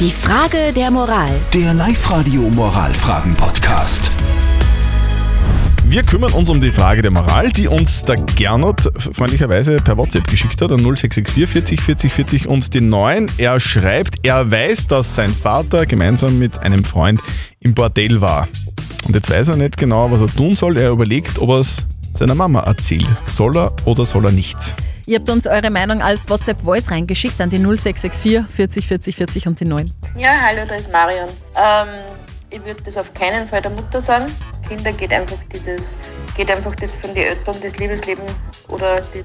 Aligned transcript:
Die 0.00 0.10
Frage 0.10 0.72
der 0.74 0.90
Moral. 0.90 1.30
Der 1.52 1.72
Live-Radio 1.72 2.42
Moralfragen-Podcast. 2.50 4.10
Wir 5.84 6.02
kümmern 6.02 6.32
uns 6.32 6.50
um 6.50 6.60
die 6.60 6.72
Frage 6.72 7.00
der 7.00 7.12
Moral, 7.12 7.50
die 7.50 7.68
uns 7.68 8.02
der 8.02 8.16
Gernot 8.16 8.90
freundlicherweise 8.98 9.76
per 9.76 9.96
WhatsApp 9.96 10.26
geschickt 10.26 10.60
hat 10.60 10.72
an 10.72 10.80
0664 10.80 11.46
40 11.48 11.80
40 11.80 12.12
40 12.12 12.48
und 12.48 12.74
den 12.74 12.88
neuen. 12.88 13.30
Er 13.38 13.60
schreibt, 13.60 14.16
er 14.24 14.50
weiß, 14.50 14.88
dass 14.88 15.14
sein 15.14 15.32
Vater 15.32 15.86
gemeinsam 15.86 16.40
mit 16.40 16.58
einem 16.58 16.82
Freund 16.82 17.20
im 17.60 17.72
Bordell 17.72 18.20
war. 18.20 18.48
Und 19.06 19.14
jetzt 19.14 19.30
weiß 19.30 19.48
er 19.48 19.56
nicht 19.56 19.76
genau, 19.76 20.10
was 20.10 20.20
er 20.20 20.26
tun 20.26 20.56
soll. 20.56 20.76
Er 20.76 20.90
überlegt, 20.90 21.38
ob 21.38 21.50
er 21.50 21.60
es 21.60 21.86
seiner 22.12 22.34
Mama 22.34 22.60
erzählt. 22.62 23.06
Soll 23.26 23.56
er 23.56 23.72
oder 23.84 24.04
soll 24.04 24.24
er 24.24 24.32
nicht? 24.32 24.74
Ihr 25.06 25.18
habt 25.18 25.28
uns 25.28 25.46
eure 25.46 25.68
Meinung 25.68 26.00
als 26.00 26.30
WhatsApp-Voice 26.30 26.90
reingeschickt 26.90 27.38
an 27.38 27.50
die 27.50 27.58
0664 27.58 28.46
40 28.48 28.86
40 28.86 29.16
40 29.16 29.46
und 29.48 29.60
die 29.60 29.66
9. 29.66 29.92
Ja, 30.16 30.30
hallo, 30.40 30.62
da 30.66 30.76
ist 30.76 30.90
Marion. 30.90 31.28
Ähm, 31.56 32.16
ich 32.48 32.64
würde 32.64 32.82
das 32.82 32.96
auf 32.96 33.12
keinen 33.12 33.46
Fall 33.46 33.60
der 33.60 33.70
Mutter 33.72 34.00
sagen. 34.00 34.32
Kinder 34.66 34.92
geht 34.92 35.12
einfach 35.12 35.36
dieses, 35.52 35.98
geht 36.34 36.50
einfach 36.50 36.74
das 36.76 36.94
von 36.94 37.14
den 37.14 37.24
Eltern, 37.24 37.56
das 37.62 37.78
Liebesleben 37.78 38.24
oder 38.68 39.02
die 39.12 39.22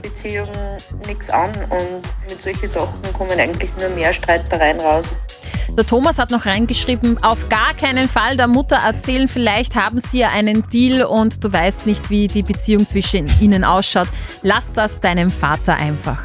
Paarbeziehung 0.00 0.48
nichts 1.06 1.30
an 1.30 1.50
und 1.68 2.02
mit 2.28 2.40
solchen 2.40 2.66
Sachen 2.66 3.12
kommen 3.12 3.38
eigentlich 3.38 3.70
nur 3.78 3.90
mehr 3.90 4.12
Streitereien 4.12 4.80
raus. 4.80 5.14
Der 5.76 5.86
Thomas 5.86 6.18
hat 6.18 6.30
noch 6.30 6.46
reingeschrieben, 6.46 7.22
auf 7.22 7.48
gar 7.48 7.74
keinen 7.74 8.08
Fall 8.08 8.36
der 8.36 8.48
Mutter 8.48 8.76
erzählen, 8.76 9.28
vielleicht 9.28 9.76
haben 9.76 9.98
sie 9.98 10.18
ja 10.20 10.28
einen 10.28 10.64
Deal 10.64 11.04
und 11.04 11.44
du 11.44 11.52
weißt 11.52 11.86
nicht, 11.86 12.10
wie 12.10 12.26
die 12.28 12.42
Beziehung 12.42 12.86
zwischen 12.86 13.30
ihnen 13.40 13.62
ausschaut. 13.62 14.08
Lass 14.42 14.72
das 14.72 15.00
deinem 15.00 15.30
Vater 15.30 15.76
einfach. 15.76 16.22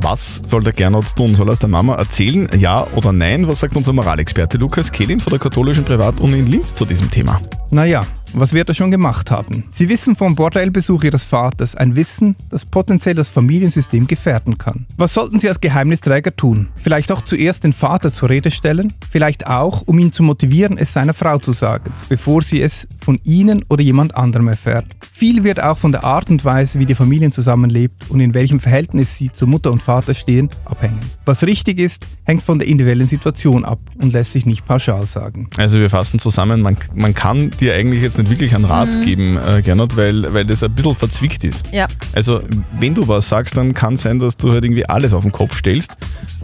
Was 0.00 0.42
soll 0.44 0.62
der 0.62 0.74
Gernot 0.74 1.16
tun? 1.16 1.34
Soll 1.34 1.48
er 1.48 1.52
es 1.52 1.60
der 1.60 1.68
Mama 1.68 1.94
erzählen? 1.94 2.48
Ja 2.58 2.86
oder 2.94 3.12
nein? 3.12 3.48
Was 3.48 3.60
sagt 3.60 3.74
unser 3.74 3.94
Moralexperte 3.94 4.58
Lukas 4.58 4.92
Kehlin 4.92 5.18
von 5.18 5.30
der 5.30 5.40
katholischen 5.40 5.84
Privatuni 5.84 6.40
in 6.40 6.46
Linz 6.46 6.74
zu 6.74 6.84
diesem 6.84 7.10
Thema? 7.10 7.40
Naja, 7.70 8.04
was 8.32 8.52
wird 8.52 8.68
er 8.68 8.74
schon 8.74 8.90
gemacht 8.90 9.30
haben? 9.30 9.64
Sie 9.70 9.88
wissen 9.88 10.16
vom 10.16 10.34
Bordellbesuch 10.34 11.04
Ihres 11.04 11.24
Vaters 11.24 11.74
ein 11.74 11.96
Wissen, 11.96 12.36
das 12.50 12.64
potenziell 12.64 13.14
das 13.14 13.28
Familiensystem 13.28 14.06
gefährden 14.06 14.58
kann. 14.58 14.86
Was 14.96 15.14
sollten 15.14 15.40
Sie 15.40 15.48
als 15.48 15.60
Geheimnisträger 15.60 16.34
tun? 16.34 16.68
Vielleicht 16.76 17.12
auch 17.12 17.22
zuerst 17.22 17.64
den 17.64 17.72
Vater 17.72 18.12
zur 18.12 18.30
Rede 18.30 18.50
stellen? 18.50 18.92
Vielleicht 19.10 19.46
auch, 19.46 19.82
um 19.82 19.98
ihn 19.98 20.12
zu 20.12 20.22
motivieren, 20.22 20.78
es 20.78 20.92
seiner 20.92 21.14
Frau 21.14 21.38
zu 21.38 21.52
sagen, 21.52 21.92
bevor 22.08 22.42
sie 22.42 22.60
es 22.60 22.88
von 23.00 23.18
Ihnen 23.24 23.64
oder 23.68 23.82
jemand 23.82 24.16
anderem 24.16 24.48
erfährt. 24.48 24.86
Viel 25.18 25.42
wird 25.42 25.60
auch 25.60 25.76
von 25.76 25.90
der 25.90 26.04
Art 26.04 26.30
und 26.30 26.44
Weise, 26.44 26.78
wie 26.78 26.86
die 26.86 26.94
Familien 26.94 27.32
zusammenlebt 27.32 28.08
und 28.08 28.20
in 28.20 28.34
welchem 28.34 28.60
Verhältnis 28.60 29.16
sie 29.16 29.32
zu 29.32 29.48
Mutter 29.48 29.72
und 29.72 29.82
Vater 29.82 30.14
stehen, 30.14 30.48
abhängen. 30.64 31.00
Was 31.24 31.42
richtig 31.42 31.80
ist, 31.80 32.06
hängt 32.22 32.40
von 32.40 32.60
der 32.60 32.68
individuellen 32.68 33.08
Situation 33.08 33.64
ab 33.64 33.80
und 34.00 34.12
lässt 34.12 34.30
sich 34.30 34.46
nicht 34.46 34.64
pauschal 34.64 35.06
sagen. 35.06 35.50
Also 35.56 35.80
wir 35.80 35.90
fassen 35.90 36.20
zusammen, 36.20 36.60
man, 36.60 36.76
man 36.94 37.14
kann 37.14 37.50
dir 37.50 37.74
eigentlich 37.74 38.00
jetzt 38.00 38.16
nicht 38.16 38.30
wirklich 38.30 38.54
einen 38.54 38.64
Rat 38.64 39.02
geben, 39.04 39.38
äh, 39.38 39.60
Gernot, 39.60 39.96
weil, 39.96 40.32
weil 40.32 40.44
das 40.44 40.62
ein 40.62 40.70
bisschen 40.70 40.94
verzwickt 40.94 41.42
ist. 41.42 41.64
Ja. 41.72 41.88
Also 42.12 42.40
wenn 42.78 42.94
du 42.94 43.08
was 43.08 43.28
sagst, 43.28 43.56
dann 43.56 43.74
kann 43.74 43.94
es 43.94 44.02
sein, 44.02 44.20
dass 44.20 44.36
du 44.36 44.52
halt 44.52 44.64
irgendwie 44.64 44.88
alles 44.88 45.14
auf 45.14 45.22
den 45.22 45.32
Kopf 45.32 45.56
stellst. 45.56 45.96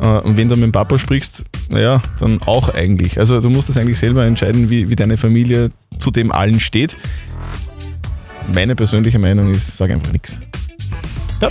Äh, 0.00 0.06
und 0.06 0.36
wenn 0.36 0.48
du 0.48 0.54
mit 0.54 0.66
dem 0.66 0.72
Papa 0.72 0.96
sprichst, 0.96 1.44
naja, 1.70 2.00
dann 2.20 2.40
auch 2.42 2.72
eigentlich. 2.72 3.18
Also 3.18 3.40
du 3.40 3.50
musst 3.50 3.68
das 3.68 3.76
eigentlich 3.76 3.98
selber 3.98 4.24
entscheiden, 4.24 4.70
wie, 4.70 4.88
wie 4.88 4.94
deine 4.96 5.16
Familie 5.16 5.72
zu 5.98 6.10
dem 6.10 6.32
allen 6.32 6.60
steht. 6.60 6.96
Meine 8.54 8.74
persönliche 8.74 9.18
Meinung 9.18 9.52
ist, 9.52 9.76
sag 9.76 9.90
einfach 9.90 10.12
nichts. 10.12 10.40
Ja, 11.40 11.48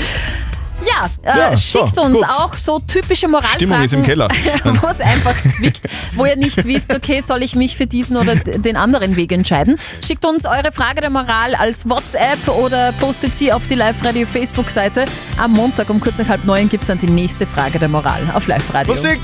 Ja, 0.85 1.33
äh, 1.33 1.37
Ja, 1.37 1.57
so, 1.57 1.85
schickt 1.85 1.97
uns 1.97 2.15
gut. 2.15 2.23
auch 2.25 2.55
so 2.57 2.79
typische 2.79 3.27
Moralfragen, 3.27 3.55
Stimmung 3.55 3.83
ist 3.83 3.93
im 3.93 4.03
Keller. 4.03 4.27
wo 4.81 4.87
es 4.87 5.01
einfach 5.01 5.35
zwickt, 5.35 5.87
wo 6.15 6.25
ihr 6.25 6.35
nicht 6.35 6.63
wisst, 6.65 6.93
okay, 6.95 7.21
soll 7.21 7.43
ich 7.43 7.55
mich 7.55 7.75
für 7.75 7.85
diesen 7.85 8.15
oder 8.17 8.35
den 8.35 8.75
anderen 8.77 9.15
Weg 9.15 9.31
entscheiden. 9.31 9.77
Schickt 10.05 10.25
uns 10.25 10.45
eure 10.45 10.71
Frage 10.71 11.01
der 11.01 11.09
Moral 11.09 11.55
als 11.55 11.89
WhatsApp 11.89 12.47
oder 12.47 12.91
postet 12.93 13.35
sie 13.35 13.51
auf 13.51 13.67
die 13.67 13.75
Live-Radio 13.75 14.25
Facebook-Seite. 14.25 15.05
Am 15.37 15.51
Montag 15.53 15.89
um 15.89 15.99
kurz 15.99 16.17
nach 16.17 16.27
halb 16.27 16.45
neun 16.45 16.69
gibt 16.69 16.83
es 16.83 16.87
dann 16.87 16.97
die 16.97 17.07
nächste 17.07 17.45
Frage 17.45 17.79
der 17.79 17.89
Moral 17.89 18.21
auf 18.33 18.47
Live-Radio. 18.47 18.93
Musik! 18.93 19.19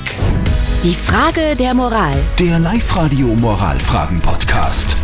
Die 0.82 0.94
Frage 0.94 1.56
der 1.56 1.74
Moral. 1.74 2.14
Der 2.38 2.58
Live-Radio 2.58 3.28
Moralfragen-Podcast. 3.28 4.95